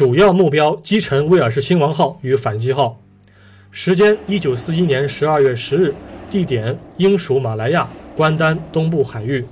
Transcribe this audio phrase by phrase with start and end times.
[0.00, 2.98] 主要目标击沉威尔士亲王号与反击号。
[3.70, 5.94] 时间：一九四一年十二月十日。
[6.30, 7.86] 地点：英属马来亚
[8.16, 9.44] 关丹东部海域。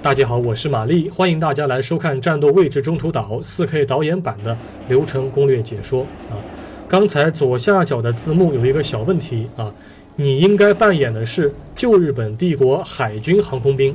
[0.00, 4.56] 大家好，我是玛丽，欢迎大家来收看《战斗位置中途岛》4K 导演版的
[4.88, 6.40] 流程攻略解说啊。
[6.88, 9.74] 刚才左下角的字幕有一个小问题啊，
[10.16, 13.94] 你应该扮演的是旧日本帝国海军航空兵，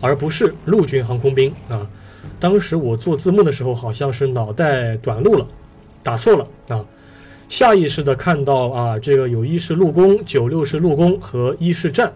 [0.00, 1.90] 而不是陆军航空兵啊。
[2.40, 5.46] 当时我做字幕的时候，好像是脑袋短路了，
[6.02, 6.84] 打错了啊。
[7.48, 12.12] 下意识的看到啊，这个有一是陆攻，九六是陆攻和一是战，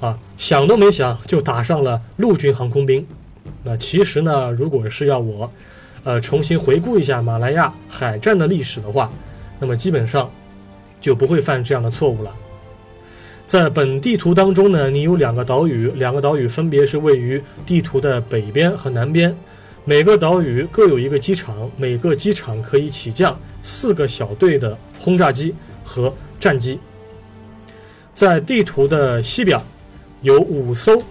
[0.00, 3.06] 啊，想都没想就打上了陆军航空兵。
[3.64, 5.50] 那其实呢，如果是要我，
[6.04, 9.10] 呃，重新回顾一下马来亚海战的历史的话，
[9.58, 10.30] 那么基本上
[11.00, 12.30] 就不会犯这样的错误了。
[13.50, 19.36] 在本地图当中呢，你有两个岛屿，两个岛屿分别是位于地图的北边和南边，
[19.84, 26.78] 每个岛屿各有一个机场，每个机场可以起降四个小队的轰炸机和战机。
[28.14, 29.60] 在地图的西边，
[30.22, 31.02] 有五艘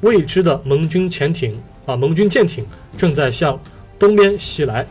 [0.00, 2.64] 未知的盟军潜艇啊，盟军舰艇
[2.96, 3.60] 正在向
[3.98, 4.86] 东边袭来，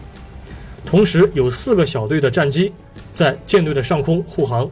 [0.86, 2.72] 同时有四个小队的战机
[3.12, 4.70] 在舰队的上空护航。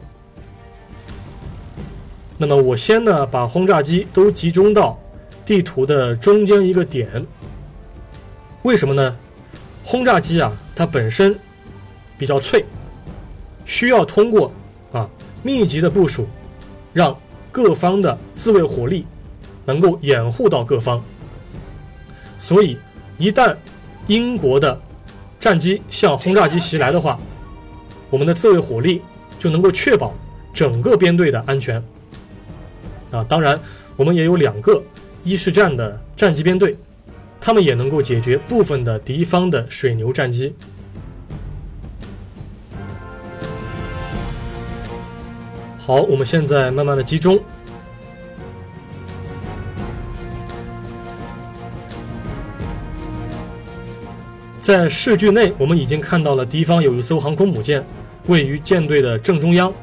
[2.42, 4.98] 那么我先呢，把轰炸机都集中到
[5.46, 7.28] 地图的中间一个点。
[8.64, 9.18] 为什么呢？
[9.84, 11.38] 轰炸机啊，它本身
[12.18, 12.64] 比较脆，
[13.66, 14.54] 需要通过
[14.94, 15.10] 啊
[15.44, 16.28] 密集的部署，
[16.94, 17.14] 让
[17.52, 19.06] 各方的自卫火力
[19.66, 21.04] 能够掩护到各方。
[22.38, 22.78] 所以，
[23.18, 23.54] 一旦
[24.08, 24.80] 英国的
[25.38, 27.20] 战机向轰炸机袭来的话，
[28.10, 29.02] 我们的自卫火力
[29.38, 30.16] 就能够确保
[30.54, 31.84] 整个编队的安全。
[33.12, 33.60] 啊，当然，
[33.96, 34.84] 我们也有两个
[35.24, 36.76] 伊式战的战机编队，
[37.42, 40.54] 他们也能够解决部分的敌方的水牛战机。
[45.78, 47.40] 好，我们现在慢慢的集中，
[54.60, 57.84] 在视距内，我们已经看到了敌方有一艘航空母舰，
[58.28, 59.74] 位于舰队的正中央。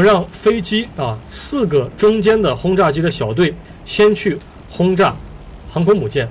[0.00, 4.38] 们让飞机啊，四个中间的轰炸机的小队先去
[4.70, 5.14] 轰炸
[5.68, 6.26] 航空母舰，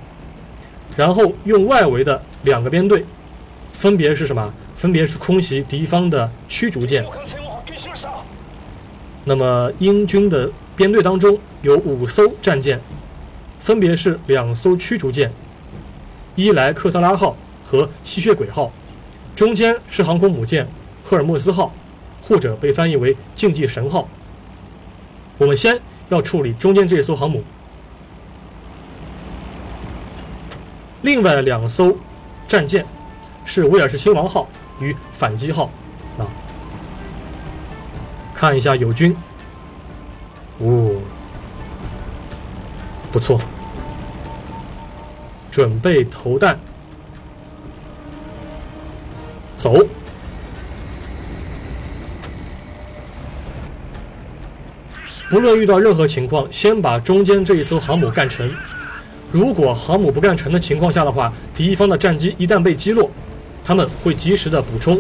[0.95, 3.05] 然后用外围的两个编队，
[3.71, 4.51] 分别是什么？
[4.73, 7.05] 分别是空袭敌方的驱逐舰。
[9.25, 12.81] 那么英军的编队当中有五艘战舰，
[13.59, 15.31] 分别是两艘驱逐舰——
[16.35, 18.71] 伊莱克特拉号和吸血鬼号，
[19.35, 20.67] 中间是航空母舰
[21.03, 21.71] 赫尔墨斯号。
[22.21, 24.07] 或者被翻译为“竞技神号”。
[25.37, 27.43] 我们先要处理中间这艘航母，
[31.01, 31.95] 另外两艘
[32.47, 32.85] 战舰
[33.45, 34.47] 是威尔士亲王号
[34.79, 35.71] 与反击号。
[36.17, 36.27] 啊，
[38.33, 39.15] 看一下友军，
[40.57, 40.91] 哦，
[43.11, 43.39] 不错，
[45.49, 46.59] 准备投弹，
[49.55, 49.85] 走。
[55.29, 58.51] 不论遇到任何情况，先把中间这一艘航母干沉。
[59.31, 63.11] 如果航母不干沉的情况下的话，敌方的战机一旦被击落，
[63.63, 64.99] 他们会及时的补充。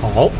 [0.00, 0.30] 好，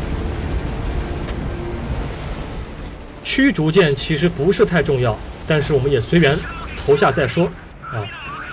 [3.21, 6.39] 驱逐舰其实不是太重要，但是我们也随缘
[6.77, 7.45] 投下再说
[7.91, 7.99] 啊，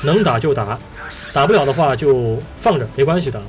[0.03, 0.77] 能打就打，
[1.33, 3.41] 打不了的话就放着，没关系的。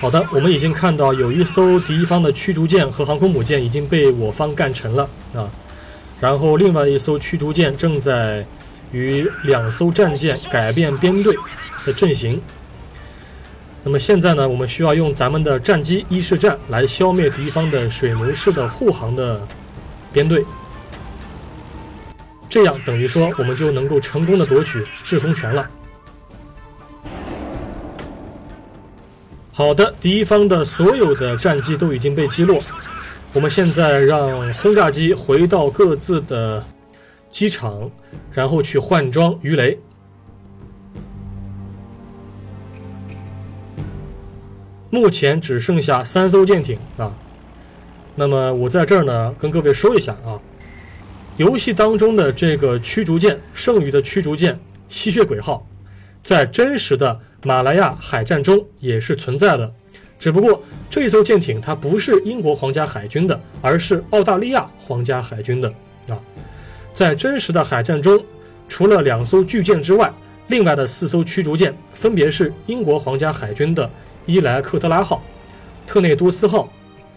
[0.00, 5.46] 好的，我们已经看到有一艘敌方的驱逐舰和航空母舰已经被我方干沉了啊，
[6.18, 8.46] 然后另外一艘驱逐舰正在
[8.92, 11.36] 与两艘战舰改变编队
[11.84, 12.40] 的阵型。
[13.84, 19.46] 那么现在呢，我们需要用咱们的战机一式战来消灭敌方的水牛式的护航的
[20.14, 20.42] 编队，
[22.48, 25.68] 这样等于说我们就能够成功的夺取制空权了。
[29.60, 32.62] 好的，敌方的所有的战机都已经被击落。
[33.34, 36.64] 我们现在让轰炸机回到各自的
[37.28, 37.90] 机场，
[38.32, 39.78] 然后去换装鱼雷。
[44.88, 47.14] 目前只剩下三艘舰艇啊。
[48.14, 50.40] 那么我在这儿呢，跟各位说一下啊，
[51.36, 54.58] 游戏当中的这个驱逐舰，剩余的驱逐舰
[54.88, 55.66] “吸血鬼号”，
[56.22, 59.72] 在真实的马来亚海战中也是存在的。
[60.18, 65.68] 只不过这艘舰艇它不是英国皇家海军的，而是澳大利亚皇家海军的
[66.08, 66.20] 啊。
[66.92, 68.22] 在真实的海战中，
[68.68, 70.12] 除了两艘巨舰之外，
[70.48, 73.90] 另外的四艘驱逐舰分别是英国皇家海军的
[74.26, 75.22] 伊莱克特拉号、
[75.86, 76.70] 特内多斯号、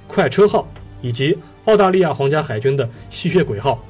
[0.07, 0.65] 快车号，
[1.01, 3.83] 以及澳大利亚皇家海军的吸血鬼号。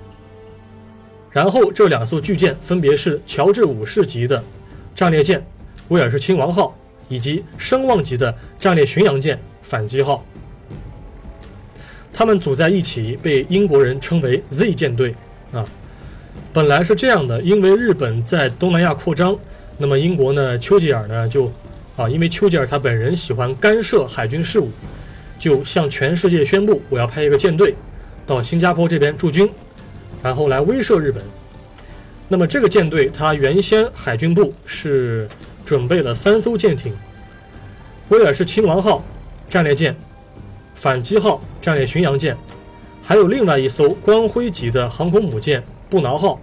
[1.30, 4.44] 然后这两艘巨舰分别是乔治五世级的
[4.95, 5.45] 战列舰
[5.90, 6.75] 威尔士亲王号，
[7.10, 10.24] 以及声望级的战列巡洋舰反击号。
[12.13, 15.16] 他们组在一起，被英国人称为 Z 舰队
[15.51, 15.66] 啊。
[16.54, 19.36] 本来是这样的，因为日本在东南亚扩张，
[19.80, 21.51] 那么英国呢，丘吉尔呢就，
[21.98, 24.69] 啊，因为丘吉尔他本人喜欢干涉海军事务，
[25.40, 27.74] 就向全世界宣布我要派一个舰队
[28.28, 29.50] 到新加坡这边驻军，
[30.22, 31.24] 然后来威慑日本。
[32.33, 35.30] 那么这个舰队，它原先海军部是
[35.63, 36.91] 准备了三艘舰艇：
[38.09, 39.06] 威尔士亲王号
[39.47, 39.95] 战列舰、
[40.74, 42.35] 反击号战列巡洋舰，
[43.03, 45.63] 还有另外一艘光辉级的航空母舰。
[45.91, 46.41] 布挠号，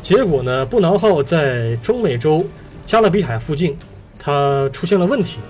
[0.00, 0.64] 结果呢？
[0.64, 2.46] 布挠号在中美洲
[2.86, 3.76] 加勒比海附近，
[4.20, 5.40] 它出现了问题，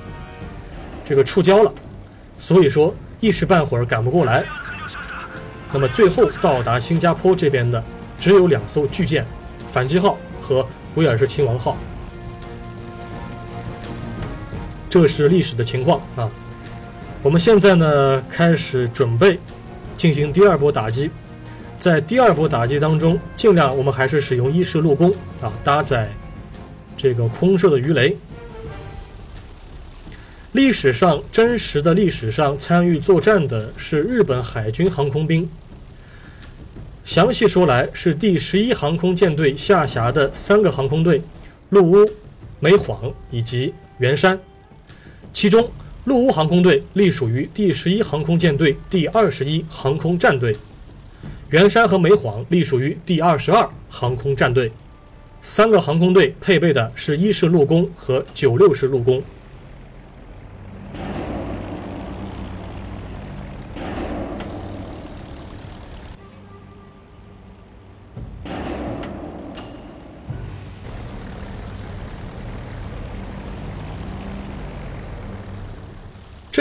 [1.04, 1.70] 这个触礁了，
[2.38, 4.46] 所以说一时半会儿赶不过来。
[5.74, 7.84] 那么最后到达新加坡这边的
[8.18, 9.26] 只有两艘巨舰，
[9.68, 10.66] 反击号和
[10.96, 11.76] 威尔士亲王号。
[14.88, 16.30] 这是历史的情况啊。
[17.22, 19.38] 我们现在呢开始准备
[19.96, 21.10] 进行第二波打击。
[21.76, 26.08] 在第二波打击当中，尽量我们还是使用伊式陆攻啊，搭载
[26.96, 28.16] 这个空射的鱼雷。
[30.52, 35.48] 历史上真实的历史上参与作战的是日本海军航空兵。
[37.08, 41.22] 详细说来，是第十一航空舰队下辖的三个航空队：
[41.70, 42.10] 陆屋、
[42.60, 44.38] 美幌以及圆山。
[45.32, 45.70] 其中，
[46.04, 50.54] 陆屋航空队隶属于第十一航空舰队第二十一航空战队。
[51.48, 54.70] 圆山和美幌隶属于第二十二航空战队，
[55.40, 59.22] 三个航空队配备的是一式陆攻和九六式陆攻。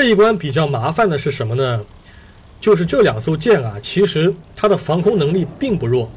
[0.08, 1.84] 这一关比较麻烦的是什么呢？
[2.62, 6.10] 就是这两艘舰啊，其实它的防空能力并不弱。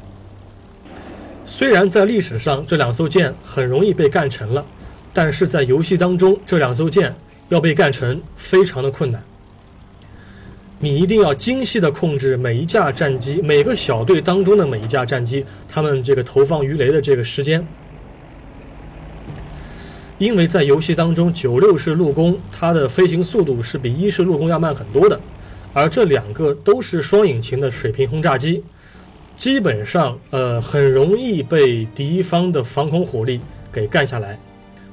[1.45, 4.65] 虽然在历史上这两艘舰很容易被干沉了，
[5.13, 7.13] 但是在游戏当中这两艘舰
[7.49, 9.21] 要被干沉非常的困难。
[10.79, 17.67] 你一定要精细的控制每一架战机，每个小队当中的每一架战机，他们这个投放鱼雷的这个时间。
[20.21, 25.19] 因为在游戏当中，九六式陆攻它的飞行速度是比一式陆攻要慢很多的。
[25.73, 28.63] 而这两个都是双引擎的水平轰炸机，
[29.35, 33.41] 基本上呃很容易被敌方的防空火力
[33.73, 34.37] 给干下来，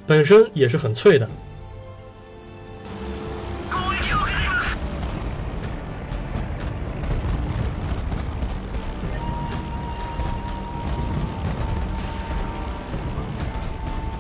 [0.07, 1.29] 本身也是很脆的。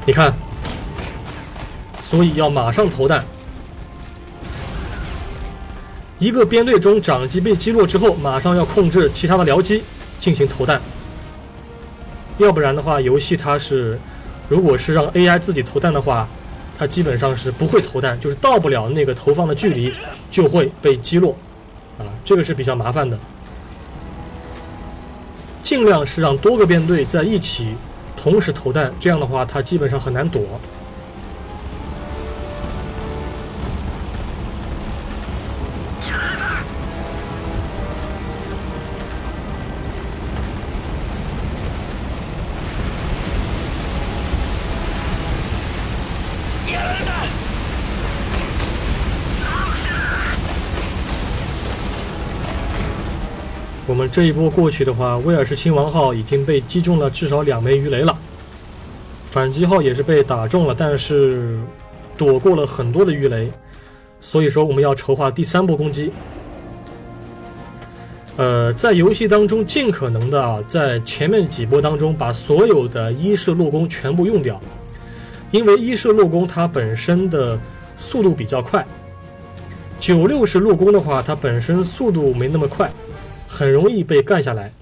[0.05, 0.35] 你看，
[2.09, 3.23] 所以要马上投弹。
[6.19, 9.83] 一个编队中长机被击落之后，马上要控制其他的僚机
[10.19, 10.81] 进行投弹，
[12.38, 14.00] 要不然的话，游戏它是，
[14.49, 16.27] 如果是让 AI 自己投弹的话，
[16.79, 19.93] 它基本上是不会投弹，就是到不了那个投放的距离
[20.31, 21.37] 就会被击落，
[21.99, 23.19] 啊，这个是比较麻烦的。
[25.62, 27.75] 尽量是让多个编队在一起
[28.17, 30.43] 同时投弹，这样的话它基本上很难躲。
[53.99, 58.17] 我们这一波过去的话，威尔士亲王号已经被击中了至少两枚鱼雷了，
[59.25, 61.59] 反击号也是被打中了，但是
[62.17, 63.50] 躲过了很多的鱼雷，
[64.21, 66.12] 所以说我们要筹划第三波攻击。
[68.37, 74.61] 呃，在游戏当中尽可能的啊，在前面几波当中把所有的一式陆攻全部用掉，
[75.50, 77.59] 因为一式陆攻它本身的
[77.97, 78.87] 速度比较快，
[79.99, 82.88] 九六式陆攻的话，它本身速度没那么快，
[83.49, 84.73] 很容易被干下来。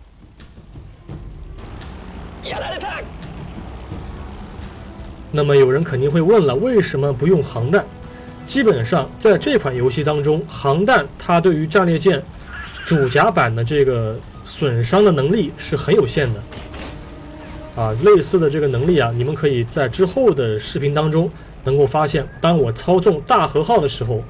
[5.33, 7.85] 那么有人肯定会问了，为什么不用航弹？
[8.47, 12.23] 基本上在这款游戏当中，航弹它对于战列舰
[12.85, 16.43] 主甲板的这个损伤的能力是很有限的。
[17.75, 21.31] 啊，类似的这个能力啊，你们可以在之后的视频当中
[21.65, 24.23] 能够发现，当我操纵大和号的时候，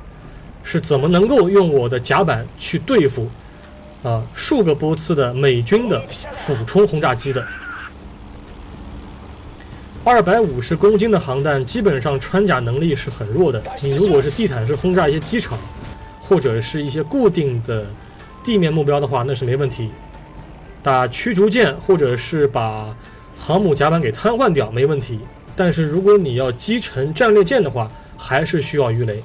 [0.64, 3.28] 是怎么能够用我的甲板去对付
[4.02, 7.44] 啊数个波次的美军的俯冲轰炸机的。
[10.04, 13.60] 二百五十公斤的航弹，基本上穿甲能力是很弱的。
[13.80, 15.58] 你如果是地毯式轰炸一些机场，
[16.20, 17.84] 或者是一些固定的
[18.44, 19.90] 地面目标的话，那是没问题。
[20.80, 22.96] 打驱逐舰，或者是把
[23.36, 25.18] 航母甲板给瘫痪掉，没问题。
[25.56, 29.20] 但是如果你要击沉战列舰的话，还是需要鱼雷。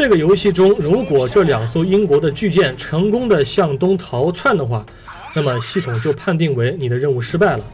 [0.00, 4.86] 这个游戏中，如果这两艘英国的巨舰成功的向东逃窜的话，
[5.34, 7.64] 那么系统就判定为你的任务失败了。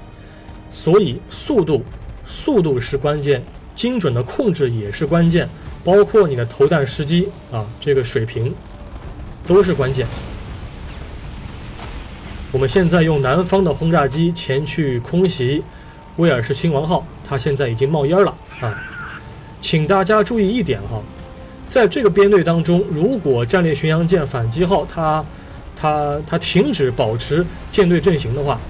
[0.71, 1.85] 所以速度，
[2.25, 5.47] 速度是关键，精准的控制也是关键，
[5.85, 8.54] 包括你的投弹时机啊，这个水平
[9.47, 10.07] 都是关键。
[12.52, 15.62] 我们现在用南方的轰炸机前去空袭
[16.16, 18.83] 威尔士亲王号，它现在已经冒烟了啊，
[19.61, 21.02] 请大家注意一点哈。
[21.68, 25.25] 在这个编队当中，如果战列巡洋舰反击号它
[25.75, 28.61] 它它停止保持舰队阵型的话，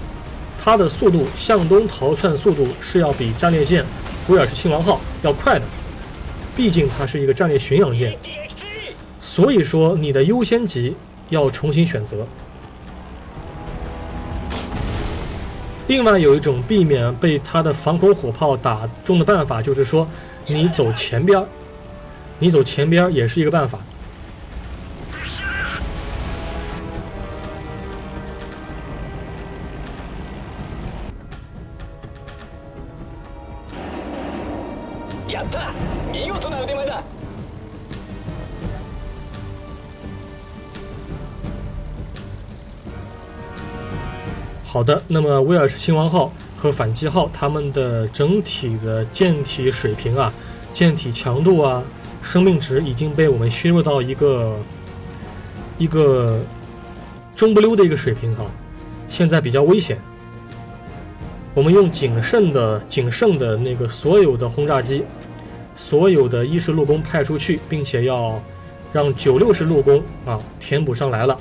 [0.59, 3.85] 它的速度向东逃窜速度是要比战列舰
[4.27, 5.65] 威尔士亲王号要快的，
[6.55, 8.17] 毕竟它是一个战列巡洋舰，
[9.19, 10.95] 所以说你的优先级
[11.29, 12.25] 要重新选择。
[15.87, 20.07] 另外有一种避免被它的防空火炮打中的办法，就是说
[20.47, 21.45] 你走前边儿。
[22.45, 23.79] 你走前边也是一个办法。
[44.63, 50.31] 好的，那么威尔士亲王号和反击号他们的整体的舰体水平啊，
[50.71, 51.83] 舰体强度啊。
[52.25, 54.57] 生命值已经被我们削弱到一个
[55.77, 56.41] 一个
[57.35, 58.43] 中不溜的一个水平哈，
[59.07, 59.97] 现在比较危险。
[61.53, 65.05] 我们用谨慎的、谨慎的那个所有的轰炸机，
[65.75, 68.41] 所有的一式陆攻派出去，并且要
[68.91, 71.39] 让九六式陆攻啊填补上来了。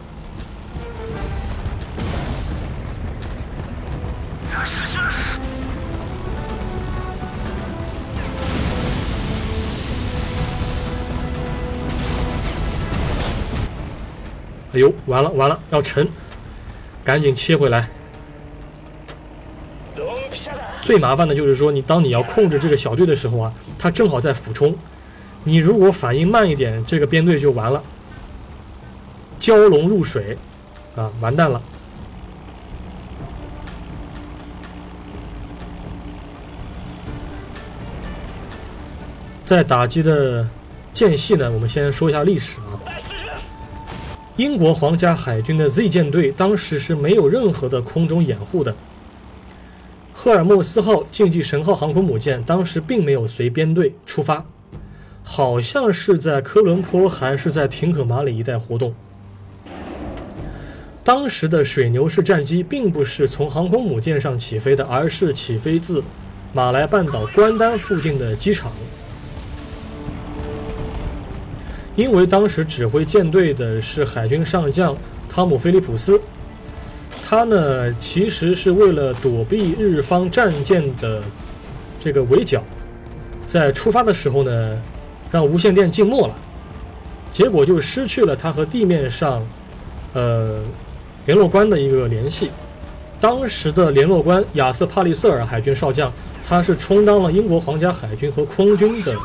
[14.74, 16.08] 哎呦，完了完了，要沉，
[17.04, 17.88] 赶紧切回来。
[20.80, 24.76] 最麻烦的就是说，你当你要控制这个小队的时候啊，他正好在俯冲，
[25.44, 27.82] 你如果反应慢一点，这个编队就完了，
[29.38, 30.36] 蛟龙入水，
[30.96, 31.62] 啊，完蛋了。
[39.44, 40.48] 在打击的
[40.92, 42.80] 间隙呢，我们先说一下历史啊。
[44.36, 48.74] 英国皇家海军的 Z 舰队当时是没有任何的空中掩护的。
[50.12, 54.44] 赫尔墨斯号竞技神号航空母舰当时并没有随编队出发，
[55.22, 58.92] 好像是在科伦坡还是在廷可马里一带活动。
[61.04, 66.02] 当时的水牛式战机并不是从航空母舰上起飞的，而是起飞自
[66.52, 68.72] 马来半岛关丹附近的机场。
[71.96, 74.96] 因为当时指挥舰队的是海军上将
[75.28, 76.20] 汤姆·菲利普斯，
[77.22, 81.22] 他呢其实是为了躲避日方战舰的
[82.00, 82.62] 这个围剿，
[83.46, 84.82] 在出发的时候呢，
[85.30, 86.36] 让无线电静默了，
[87.32, 89.46] 结果就失去了他和地面上
[90.14, 90.62] 呃
[91.26, 92.50] 联络官的一个联系。
[93.20, 96.12] 当时的联络官亚瑟·帕利瑟尔海军少将，
[96.46, 99.16] 他是充当了英国皇家海军和空军的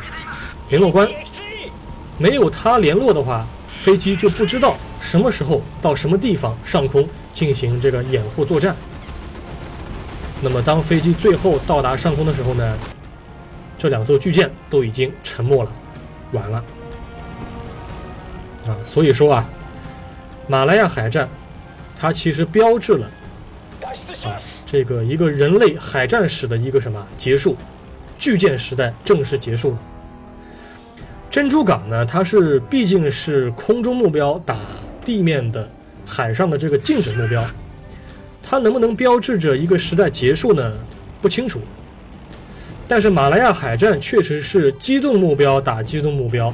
[0.68, 1.06] 联络官。
[2.20, 3.46] 没有他联络的话，
[3.78, 8.76] 飞机就不知道什么时候到什么地方上空进行这个掩护作战。
[10.42, 12.76] 那么当飞机最后到达上空的时候呢，
[13.78, 15.72] 这两艘巨舰都已经沉没了，
[16.32, 16.62] 完了。
[18.66, 19.48] 啊，所以说啊，
[20.46, 21.26] 马来亚海战，
[21.98, 23.10] 它其实标志了
[24.24, 24.36] 啊
[24.66, 27.56] 这个一个人类海战史的一个什么结束，
[28.18, 29.78] 巨舰时代正式结束了。
[31.30, 34.56] 珍珠港呢，它是毕竟是空中目标打
[35.04, 35.70] 地面的
[36.04, 37.46] 海上的这个静止目标，
[38.42, 40.72] 它能不能标志着一个时代结束呢？
[41.22, 41.60] 不清楚。
[42.88, 46.52] 但是马来亚海战确实是机动目标打机动目标，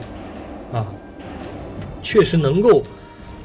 [0.71, 0.87] 啊。
[2.03, 2.85] 确实能够，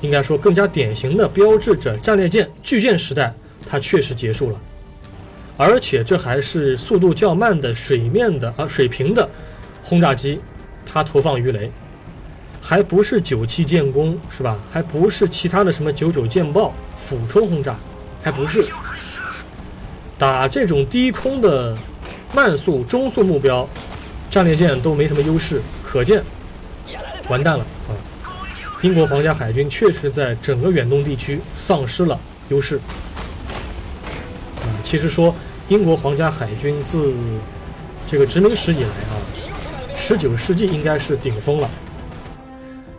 [0.01, 3.33] 应该说更加典型的标志着战列舰巨舰时代，
[3.65, 4.61] 它确实结束了，
[5.57, 9.27] 而且这还是速度较慢的水面的啊水平的
[9.81, 10.39] 轰炸机，
[10.85, 11.71] 他投放鱼雷，
[12.61, 14.59] 还不是九七舰攻是吧？
[14.71, 17.77] 还不是其他的什么九九舰爆俯冲轰炸，
[18.21, 18.67] 还不是
[20.17, 21.77] 打这种低空的
[22.33, 23.67] 慢速、中速目标，
[24.29, 26.23] 战列舰都没什么优势，可见
[27.29, 27.91] 完蛋了啊！
[28.81, 32.19] 英国皇家海军确实在整个远东地区丧失了
[32.49, 32.77] 优势。
[34.57, 35.33] 啊，其实说
[35.69, 37.13] 英国皇家海军自
[38.07, 39.20] 这个殖民史以来啊，
[40.01, 41.69] 十九世纪应该是顶峰了。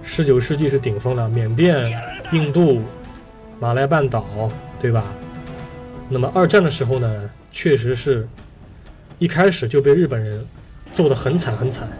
[0.04, 2.80] 十九世纪是顶峰了，缅甸、印度、
[3.58, 4.24] 马来半岛，
[4.78, 5.12] 对吧？
[6.08, 8.28] 那么二战的时候呢，确实是
[9.18, 10.46] 一开始就被日本人
[10.92, 11.90] 揍得很惨很惨。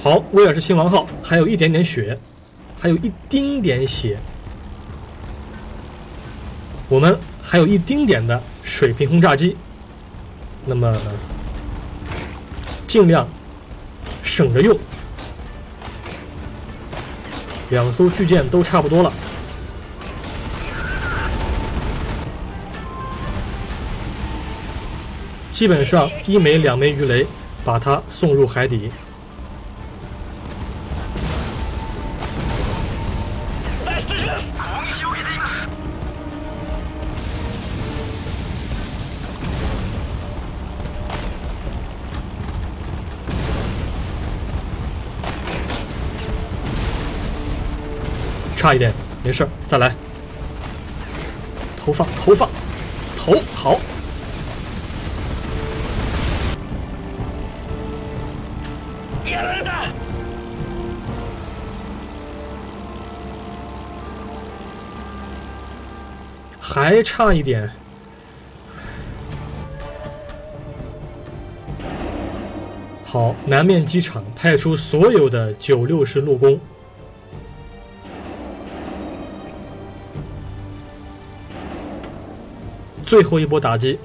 [0.00, 2.18] 好，威尔士亲王号还有一点点血，
[2.78, 4.18] 还有一丁点血，
[6.88, 9.56] 我们还有一丁点的水平轰炸机，
[10.64, 10.96] 那么
[12.86, 13.28] 尽量
[14.22, 14.78] 省着用。
[17.70, 19.12] 两艘巨舰都差不多了，
[25.52, 27.26] 基本上一枚两枚鱼雷
[27.64, 28.90] 把它送入海底。
[48.62, 48.92] 差一点，
[49.24, 49.92] 没事再来。
[51.76, 52.48] 投放，投放，
[53.16, 53.80] 投好。
[66.60, 67.68] 还差一点。
[73.02, 76.60] 好，南面机场派出所有的九六式陆攻。
[83.12, 83.98] 最后一波打击，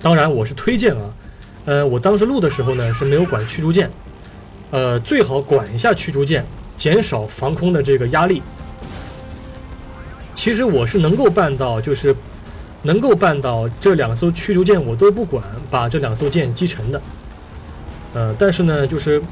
[0.00, 1.12] 当然我是推荐啊，
[1.66, 3.90] 呃，我当时录的时候呢是没有管驱逐舰，
[4.70, 8.42] 呃，最好管一下驱逐舰，减少防空的这个压力。
[10.34, 12.16] 其实我是能够办到，就是
[12.80, 17.02] 能够办到这两艘驱逐舰我都不管，把这两艘舰击沉的。
[18.14, 19.22] 呃，但是呢，就是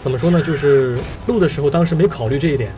[0.00, 2.72] 怎么说呢，就是录的时候当时没考虑这一点。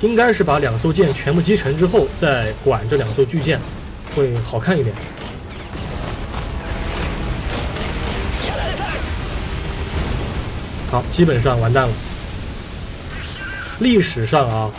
[0.00, 3.58] 应该是把两艘舰全部击沉之后，再管这两艘巨舰，
[4.14, 4.94] 会好看一点。
[10.88, 11.92] 好，基本上完蛋了。
[13.80, 14.70] 历史上啊，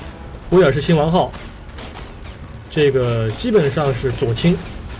[0.51, 1.29] 威尔士亲王号
[2.69, 4.57] 这个基本上是左倾，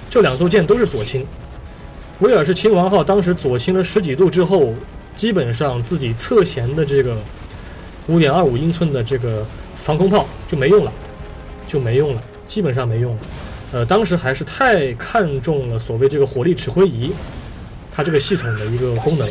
[0.10, 1.26] 这两艘舰都是左倾。
[2.20, 4.74] 威尔士亲王号当时左倾了十几度之后，
[5.16, 7.18] 基本上自己侧舷的这个
[8.08, 9.46] 五点二五英寸的这个。
[9.80, 10.92] 防空炮就没用了，
[11.66, 13.22] 就没用了，基本上没用了。
[13.72, 17.12] 呃，当时还是太看重了所谓这个火力指挥仪，
[17.92, 19.28] 它这个系统的一个功能。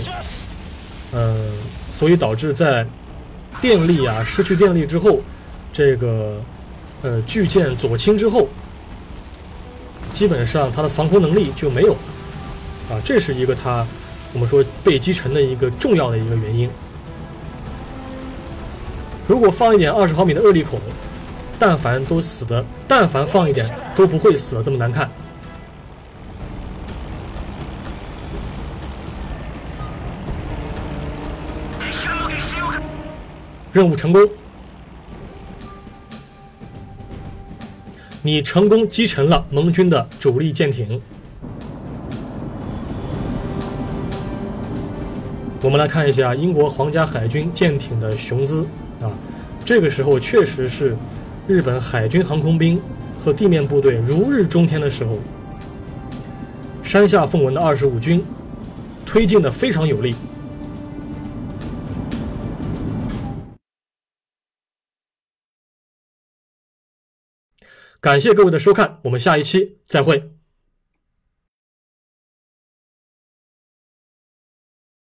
[1.12, 1.46] 呃，
[1.92, 2.87] 所以导致在
[3.61, 5.20] 电力啊失去电力之后，
[5.72, 6.40] 这个
[7.02, 8.48] 呃巨舰左倾之后，
[10.12, 11.98] 基本上它的防空能力就没有了。
[12.90, 13.87] 啊，这是一个它
[14.32, 16.70] 我们说被击沉的一个重要的一个原因。
[19.28, 20.80] 如果放一点二十毫米的恶力孔，
[21.58, 25.10] 但凡都死的，但凡放一点都不会死的这么难看。
[33.70, 34.26] 任务成功，
[38.22, 40.98] 你成功击沉了盟军的主力舰艇。
[45.60, 48.66] 我们来看一下英国皇家海军舰艇的雄姿。
[49.00, 49.12] 啊，
[49.64, 50.96] 这个时候确实是
[51.46, 52.80] 日本海军航空兵
[53.18, 55.18] 和地面部队如日中天的时候。
[56.82, 58.24] 山下奉文的二十五军
[59.04, 60.14] 推进的非常有力。
[68.00, 70.38] 感谢各位的收看，我们下一期再会。